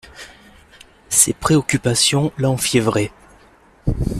Ses 1.09 1.33
préoccupations 1.35 2.31
l'enfiévraient. 2.39 3.11